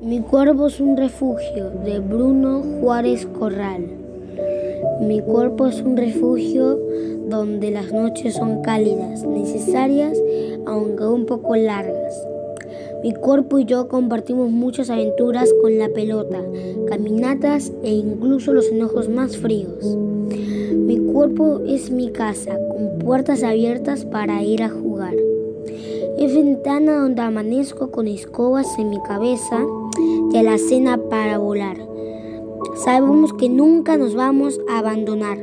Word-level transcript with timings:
Mi 0.00 0.20
cuerpo 0.20 0.66
es 0.66 0.80
un 0.80 0.96
refugio 0.96 1.70
de 1.84 2.00
Bruno 2.00 2.60
Juárez 2.80 3.24
Corral. 3.24 3.86
Mi 5.00 5.20
cuerpo 5.20 5.66
es 5.66 5.80
un 5.80 5.96
refugio 5.96 6.76
donde 7.28 7.70
las 7.70 7.92
noches 7.92 8.34
son 8.34 8.62
cálidas, 8.62 9.22
necesarias, 9.24 10.18
aunque 10.66 11.04
un 11.04 11.24
poco 11.26 11.54
largas. 11.54 12.26
Mi 13.04 13.12
cuerpo 13.12 13.60
y 13.60 13.64
yo 13.64 13.86
compartimos 13.86 14.50
muchas 14.50 14.90
aventuras 14.90 15.48
con 15.60 15.78
la 15.78 15.88
pelota, 15.90 16.42
caminatas 16.88 17.70
e 17.84 17.92
incluso 17.92 18.52
los 18.52 18.72
enojos 18.72 19.08
más 19.08 19.36
fríos. 19.36 19.94
Mi 19.94 20.98
cuerpo 20.98 21.60
es 21.64 21.92
mi 21.92 22.10
casa, 22.10 22.58
con 22.70 22.98
puertas 22.98 23.44
abiertas 23.44 24.04
para 24.04 24.42
ir 24.42 24.64
a 24.64 24.68
jugar. 24.68 25.14
Es 26.18 26.34
ventana 26.34 26.98
donde 26.98 27.22
amanezco 27.22 27.92
con 27.92 28.08
escobas 28.08 28.78
en 28.78 28.90
mi 28.90 29.00
cabeza 29.02 29.64
y 30.32 30.42
la 30.42 30.56
cena 30.56 30.96
para 30.96 31.38
volar. 31.38 31.76
Sabemos 32.76 33.32
que 33.34 33.48
nunca 33.48 33.96
nos 33.96 34.14
vamos 34.14 34.60
a 34.68 34.78
abandonar. 34.78 35.38